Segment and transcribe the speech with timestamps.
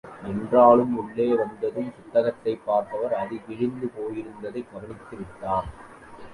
[0.23, 5.65] என்றாலும் உள்ளே வந்ததும், புத்தகத்தைப் பார்த்தவர், அது, கிழிந்து போயிருப்பதைக் கவனித்து விட்டார்.